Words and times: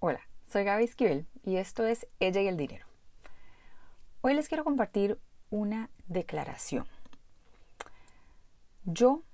Hola, 0.00 0.20
soy 0.48 0.62
Gaby 0.62 0.84
Esquivel 0.84 1.26
y 1.44 1.56
esto 1.56 1.84
es 1.84 2.06
Ella 2.20 2.40
y 2.40 2.46
el 2.46 2.56
Dinero. 2.56 2.86
Hoy 4.20 4.34
les 4.34 4.46
quiero 4.46 4.62
compartir 4.62 5.18
una 5.50 5.90
declaración. 6.06 6.86
Yo 8.84 9.24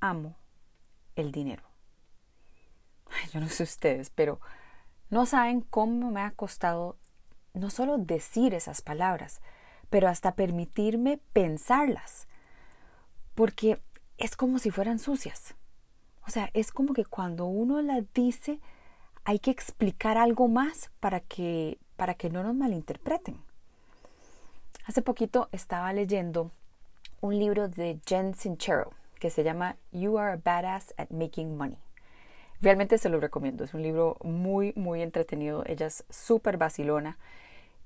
amo 0.00 0.36
el 1.14 1.32
dinero. 1.32 1.62
yo 3.32 3.40
no 3.40 3.48
sé 3.48 3.62
ustedes, 3.62 4.10
pero 4.10 4.38
no 5.08 5.24
saben 5.24 5.62
cómo 5.62 6.10
me 6.10 6.20
ha 6.20 6.32
costado 6.32 6.98
no 7.54 7.70
solo 7.70 7.96
decir 7.96 8.52
esas 8.52 8.82
palabras, 8.82 9.40
pero 9.88 10.08
hasta 10.08 10.34
permitirme 10.34 11.20
pensarlas, 11.32 12.28
porque 13.34 13.80
es 14.18 14.36
como 14.36 14.58
si 14.58 14.70
fueran 14.70 14.98
sucias. 14.98 15.54
O 16.26 16.30
sea, 16.30 16.50
es 16.52 16.70
como 16.70 16.92
que 16.92 17.06
cuando 17.06 17.46
uno 17.46 17.80
las 17.80 18.12
dice, 18.12 18.60
hay 19.26 19.40
que 19.40 19.50
explicar 19.50 20.16
algo 20.18 20.46
más 20.46 20.90
para 21.00 21.18
que, 21.18 21.78
para 21.96 22.14
que 22.14 22.30
no 22.30 22.44
nos 22.44 22.54
malinterpreten. 22.54 23.36
Hace 24.86 25.02
poquito 25.02 25.48
estaba 25.50 25.92
leyendo 25.92 26.52
un 27.20 27.36
libro 27.36 27.68
de 27.68 27.98
Jen 28.06 28.36
Sincero 28.36 28.92
que 29.18 29.30
se 29.30 29.42
llama 29.42 29.76
You 29.90 30.16
Are 30.16 30.34
a 30.34 30.36
Badass 30.36 30.94
at 30.96 31.10
Making 31.10 31.56
Money. 31.56 31.78
Realmente 32.60 32.98
se 32.98 33.08
lo 33.08 33.18
recomiendo, 33.18 33.64
es 33.64 33.74
un 33.74 33.82
libro 33.82 34.16
muy, 34.22 34.72
muy 34.76 35.02
entretenido, 35.02 35.64
ella 35.66 35.86
es 35.86 36.04
súper 36.08 36.56
vacilona 36.56 37.18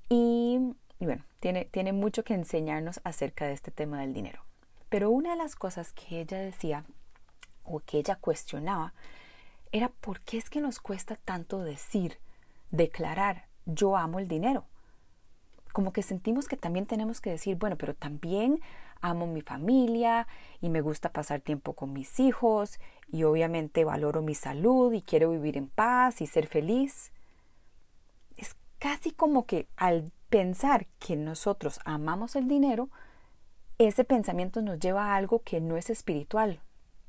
y, 0.09 0.59
y 0.99 1.05
bueno, 1.05 1.23
tiene, 1.39 1.65
tiene 1.65 1.91
mucho 1.91 2.23
que 2.23 2.35
enseñarnos 2.35 3.01
acerca 3.03 3.47
de 3.47 3.53
este 3.53 3.71
tema 3.71 4.01
del 4.01 4.13
dinero. 4.13 4.43
Pero 4.89 5.09
una 5.09 5.31
de 5.31 5.37
las 5.37 5.55
cosas 5.55 5.91
que 5.91 6.21
ella 6.21 6.37
decía 6.37 6.85
o 7.63 7.79
que 7.79 7.97
ella 7.97 8.15
cuestionaba 8.15 8.93
era 9.71 9.89
por 9.89 10.21
qué 10.21 10.37
es 10.37 10.49
que 10.49 10.61
nos 10.61 10.79
cuesta 10.79 11.15
tanto 11.15 11.59
decir, 11.59 12.19
declarar, 12.71 13.47
yo 13.65 13.95
amo 13.97 14.19
el 14.19 14.27
dinero. 14.27 14.65
Como 15.73 15.93
que 15.93 16.03
sentimos 16.03 16.47
que 16.47 16.57
también 16.57 16.85
tenemos 16.85 17.21
que 17.21 17.29
decir, 17.29 17.55
bueno, 17.55 17.77
pero 17.77 17.93
también 17.93 18.59
amo 18.99 19.27
mi 19.27 19.41
familia 19.41 20.27
y 20.59 20.69
me 20.69 20.81
gusta 20.81 21.11
pasar 21.11 21.41
tiempo 21.41 21.73
con 21.73 21.93
mis 21.93 22.19
hijos 22.19 22.79
y 23.07 23.23
obviamente 23.23 23.83
valoro 23.83 24.21
mi 24.21 24.35
salud 24.35 24.93
y 24.93 25.01
quiero 25.01 25.31
vivir 25.31 25.57
en 25.57 25.67
paz 25.67 26.21
y 26.21 26.27
ser 26.27 26.47
feliz. 26.47 27.11
Es 28.37 28.55
casi 28.79 29.11
como 29.11 29.45
que 29.45 29.67
al 29.77 30.11
pensar 30.29 30.87
que 30.99 31.15
nosotros 31.15 31.79
amamos 31.85 32.35
el 32.35 32.47
dinero, 32.47 32.89
ese 33.77 34.03
pensamiento 34.03 34.61
nos 34.61 34.79
lleva 34.79 35.07
a 35.07 35.15
algo 35.15 35.41
que 35.43 35.61
no 35.61 35.77
es 35.77 35.89
espiritual, 35.89 36.61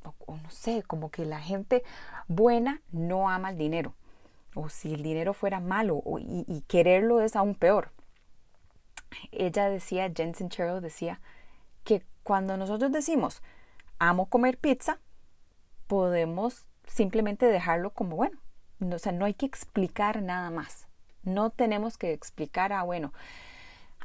o, 0.05 0.37
no 0.37 0.51
sé, 0.51 0.83
como 0.83 1.11
que 1.11 1.25
la 1.25 1.41
gente 1.41 1.83
buena 2.29 2.81
no 2.91 3.29
ama 3.29 3.51
el 3.51 3.59
dinero. 3.59 3.95
O 4.55 4.69
si 4.69 4.95
el 4.95 5.03
dinero 5.03 5.35
fuera 5.35 5.61
malo 5.61 6.03
y, 6.19 6.63
quererlo 6.69 7.21
es 7.21 7.37
aún 7.37 7.55
peor. 7.55 7.93
Ella 9.31 9.69
decía, 9.69 10.11
Jensen 10.15 10.49
Cheryl 10.49 10.81
decía, 10.81 11.21
que 11.85 12.05
cuando 12.23 12.57
nosotros 12.57 12.93
decimos 12.93 13.43
amo 13.99 14.27
comer 14.27 14.59
pizza, 14.59 14.99
podemos 15.87 16.67
simplemente 16.87 17.47
dejarlo 17.47 17.91
como 17.91 18.17
bueno. 18.17 18.39
O 18.81 18.99
sea, 18.99 19.13
no 19.13 19.25
hay 19.25 19.35
que 19.35 19.47
explicar 19.47 20.23
nada 20.23 20.51
más. 20.51 20.89
No 21.23 21.51
tenemos 21.51 21.97
que 21.97 22.13
explicar, 22.13 22.73
ah, 22.73 22.83
bueno, 22.83 23.13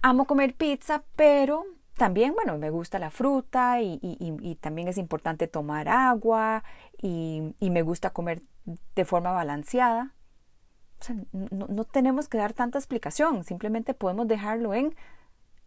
amo 0.02 0.26
comer 0.26 0.54
pizza, 0.54 1.04
pero 1.16 1.66
también, 1.98 2.34
bueno, 2.36 2.58
me 2.58 2.70
gusta 2.70 3.00
la 3.00 3.09
fruta 3.09 3.81
y, 3.81 4.58
también 4.62 4.88
es 4.88 4.98
importante 4.98 5.48
tomar 5.48 5.90
agua 5.90 6.64
y, 7.02 7.54
me 7.59 7.81
gusta 7.81 8.12
comer 8.12 8.42
de 8.95 9.06
forma 9.06 9.31
balanceada. 9.31 10.14
O 11.00 11.04
sea, 11.04 11.16
no, 11.31 11.84
tenemos 11.84 12.28
que 12.28 12.38
dar 12.38 12.54
tanta 12.54 12.78
explicación, 12.78 13.44
simplemente 13.44 13.94
podemos 13.94 14.28
dejarlo 14.28 14.73
en 14.73 14.95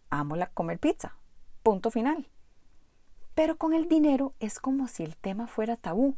amo 0.09 0.37
la 0.37 0.47
comer 0.47 0.79
pizza, 0.79 1.17
punto 1.63 1.91
final. 1.91 2.29
Pero 3.35 3.59
con 3.59 3.75
el 3.75 3.89
dinero 3.89 4.35
es 4.41 4.59
como 4.61 4.89
si 4.89 5.03
el 5.03 5.17
tema 5.17 5.47
fuera 5.47 5.77
tabú, 5.77 6.17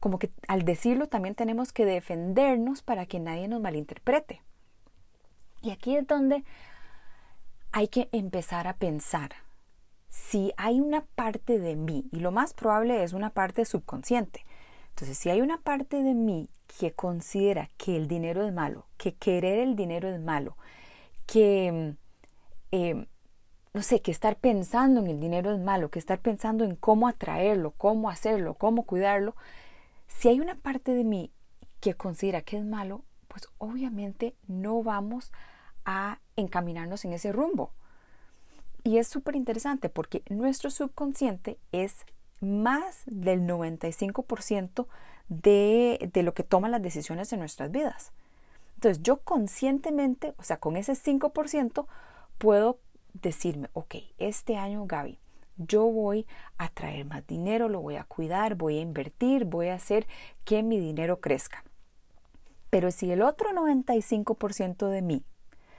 como 0.00 0.18
que 0.18 0.30
al 0.46 0.64
decirlo 0.64 1.08
también 1.08 1.34
tenemos 1.34 1.72
que 1.72 1.84
defendernos 1.84 2.82
para 2.82 3.06
que 3.06 3.18
nadie 3.18 3.48
nos 3.48 3.60
malinterprete. 3.60 4.42
Y 5.62 5.70
aquí 5.70 5.96
es 5.96 6.06
donde 6.06 6.44
hay 7.72 7.88
que 7.88 8.08
empezar 8.12 8.66
a 8.66 8.76
pensar 8.76 9.30
si 10.08 10.52
hay 10.56 10.80
una 10.80 11.02
parte 11.14 11.58
de 11.58 11.76
mí, 11.76 12.08
y 12.12 12.20
lo 12.20 12.32
más 12.32 12.54
probable 12.54 13.02
es 13.02 13.12
una 13.12 13.30
parte 13.30 13.64
subconsciente. 13.64 14.44
Entonces, 14.90 15.18
si 15.18 15.30
hay 15.30 15.40
una 15.40 15.58
parte 15.60 16.02
de 16.02 16.14
mí 16.14 16.48
que 16.78 16.92
considera 16.92 17.70
que 17.76 17.96
el 17.96 18.08
dinero 18.08 18.44
es 18.44 18.52
malo, 18.52 18.86
que 18.96 19.14
querer 19.14 19.60
el 19.60 19.76
dinero 19.76 20.08
es 20.08 20.20
malo, 20.20 20.56
que, 21.26 21.94
eh, 22.72 23.06
no 23.74 23.82
sé, 23.82 24.00
que 24.00 24.10
estar 24.10 24.36
pensando 24.36 25.00
en 25.00 25.06
el 25.06 25.20
dinero 25.20 25.52
es 25.52 25.60
malo, 25.60 25.90
que 25.90 25.98
estar 25.98 26.20
pensando 26.20 26.64
en 26.64 26.74
cómo 26.74 27.06
atraerlo, 27.06 27.72
cómo 27.72 28.10
hacerlo, 28.10 28.54
cómo 28.54 28.84
cuidarlo, 28.84 29.36
si 30.08 30.28
hay 30.28 30.40
una 30.40 30.56
parte 30.56 30.94
de 30.94 31.04
mí 31.04 31.30
que 31.80 31.94
considera 31.94 32.42
que 32.42 32.56
es 32.56 32.64
malo, 32.64 33.04
pues 33.28 33.46
obviamente 33.58 34.34
no 34.48 34.82
vamos 34.82 35.30
a 35.32 35.57
encaminarnos 36.36 37.04
en 37.04 37.12
ese 37.12 37.32
rumbo. 37.32 37.72
Y 38.84 38.98
es 38.98 39.08
súper 39.08 39.36
interesante 39.36 39.88
porque 39.88 40.22
nuestro 40.28 40.70
subconsciente 40.70 41.58
es 41.72 42.04
más 42.40 43.02
del 43.06 43.42
95% 43.42 44.86
de, 45.28 46.10
de 46.12 46.22
lo 46.22 46.32
que 46.34 46.44
toman 46.44 46.70
las 46.70 46.82
decisiones 46.82 47.32
en 47.32 47.40
nuestras 47.40 47.70
vidas. 47.70 48.12
Entonces 48.76 49.02
yo 49.02 49.18
conscientemente, 49.18 50.34
o 50.38 50.42
sea, 50.42 50.58
con 50.58 50.76
ese 50.76 50.92
5%, 50.92 51.86
puedo 52.38 52.78
decirme, 53.12 53.68
ok, 53.72 53.96
este 54.18 54.56
año 54.56 54.86
Gaby, 54.86 55.18
yo 55.56 55.84
voy 55.86 56.26
a 56.56 56.68
traer 56.68 57.04
más 57.04 57.26
dinero, 57.26 57.68
lo 57.68 57.80
voy 57.80 57.96
a 57.96 58.04
cuidar, 58.04 58.54
voy 58.54 58.78
a 58.78 58.80
invertir, 58.80 59.44
voy 59.44 59.68
a 59.68 59.74
hacer 59.74 60.06
que 60.44 60.62
mi 60.62 60.78
dinero 60.78 61.20
crezca. 61.20 61.64
Pero 62.70 62.90
si 62.92 63.10
el 63.10 63.22
otro 63.22 63.50
95% 63.50 64.88
de 64.88 65.02
mí 65.02 65.24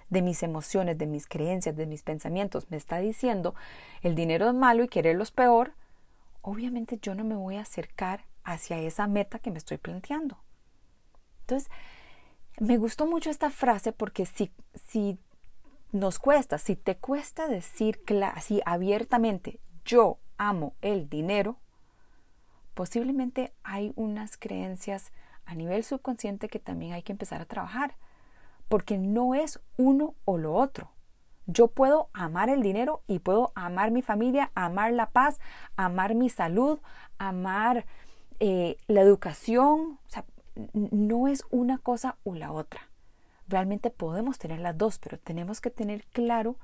de 0.10 0.22
mis 0.22 0.44
emociones, 0.44 0.98
de 0.98 1.08
mis 1.08 1.28
creencias, 1.28 1.76
de 1.76 1.86
mis 1.86 2.04
pensamientos 2.04 2.70
me 2.70 2.78
está 2.78 2.98
diciendo 2.98 3.56
el 4.02 4.16
dinero 4.16 4.48
es 4.48 4.56
malo 4.56 4.84
y 4.84 4.88
quererlo 4.88 5.24
es 5.24 5.32
peor, 5.32 5.74
obviamente 6.42 6.98
yo 7.02 7.16
no 7.16 7.24
me 7.24 7.36
voy 7.36 7.58
a 7.58 7.62
acercar 7.62 8.26
hacia 8.44 8.80
esa 8.80 9.08
meta 9.08 9.40
que 9.40 9.52
me 9.52 9.60
estoy 9.60 9.78
planteando. 9.78 10.38
Entonces, 11.42 11.70
me 12.60 12.78
gustó 12.78 13.06
mucho 13.06 13.30
esta 13.30 13.50
frase 13.50 13.92
porque 13.92 14.26
si, 14.26 14.52
si 14.88 15.20
nos 15.92 16.20
cuesta, 16.20 16.58
si 16.58 16.76
te 16.76 16.98
cuesta 16.98 17.48
decir 17.48 18.02
así 18.34 18.62
abiertamente, 18.66 19.60
yo 19.86 20.20
amo 20.38 20.76
el 20.82 21.10
dinero, 21.10 21.58
posiblemente 22.74 23.54
hay 23.64 23.94
unas 23.96 24.38
creencias 24.38 25.12
a 25.46 25.56
nivel 25.56 25.84
subconsciente 25.84 26.48
que 26.48 26.60
también 26.60 26.94
hay 26.94 27.04
que 27.04 27.12
empezar 27.12 27.42
a 27.42 27.46
trabajar 27.46 27.96
porque 28.70 28.98
no 28.98 29.36
es 29.36 29.60
uno 29.76 30.16
o 30.24 30.38
lo 30.38 30.54
otro. 30.54 30.92
Yo 31.48 31.68
puedo 31.68 32.10
amar 32.14 32.50
el 32.50 32.62
dinero 32.62 33.02
y 33.08 33.20
puedo 33.20 33.52
amar 33.56 33.92
mi 33.92 34.04
familia, 34.04 34.52
amar 34.54 34.94
la 34.94 35.10
paz, 35.10 35.40
amar 35.76 36.14
mi 36.14 36.30
salud, 36.30 36.80
amar 37.18 37.86
eh, 38.40 38.78
la 38.88 39.02
educación. 39.02 40.00
O 40.06 40.10
sea, 40.10 40.26
no 40.74 41.28
es 41.28 41.44
una 41.50 41.80
cosa 41.80 42.18
o 42.24 42.36
la 42.36 42.52
otra. 42.52 42.82
Realmente 43.48 43.90
podemos 43.90 44.38
tener 44.38 44.60
las 44.60 44.78
dos, 44.78 45.00
pero 45.00 45.18
tenemos 45.18 45.60
que 45.60 45.72
tener 45.72 46.06
claro 46.14 46.58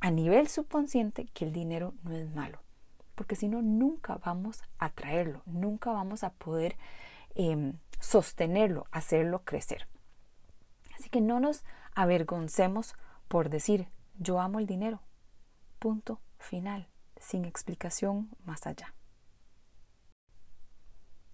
a 0.00 0.10
nivel 0.10 0.48
subconsciente 0.48 1.24
que 1.32 1.46
el 1.46 1.52
dinero 1.52 1.94
no 2.02 2.14
es 2.14 2.28
malo. 2.34 2.58
Porque 3.14 3.36
si 3.36 3.48
no, 3.48 3.62
nunca 3.62 4.18
vamos 4.22 4.62
a 4.78 4.90
traerlo, 4.90 5.40
nunca 5.46 5.92
vamos 5.92 6.24
a 6.24 6.32
poder 6.34 6.76
em, 7.34 7.74
sostenerlo, 8.00 8.86
hacerlo 8.90 9.42
crecer. 9.44 9.86
Así 11.00 11.08
que 11.08 11.22
no 11.22 11.40
nos 11.40 11.64
avergoncemos 11.94 12.94
por 13.26 13.48
decir 13.48 13.88
yo 14.18 14.38
amo 14.38 14.58
el 14.58 14.66
dinero. 14.66 15.00
Punto 15.78 16.20
final, 16.36 16.90
sin 17.18 17.46
explicación 17.46 18.28
más 18.44 18.66
allá. 18.66 18.94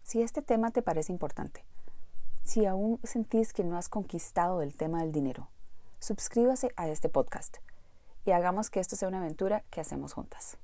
Si 0.04 0.22
este 0.22 0.40
tema 0.40 0.70
te 0.70 0.82
parece 0.82 1.10
importante, 1.10 1.64
si 2.44 2.64
aún 2.64 3.00
sentís 3.02 3.52
que 3.52 3.64
no 3.64 3.76
has 3.76 3.88
conquistado 3.88 4.62
el 4.62 4.76
tema 4.76 5.00
del 5.00 5.10
dinero, 5.10 5.48
suscríbase 5.98 6.70
a 6.76 6.86
este 6.86 7.08
podcast 7.08 7.56
y 8.24 8.30
hagamos 8.30 8.70
que 8.70 8.78
esto 8.78 8.94
sea 8.94 9.08
una 9.08 9.18
aventura 9.18 9.64
que 9.70 9.80
hacemos 9.80 10.12
juntas. 10.12 10.58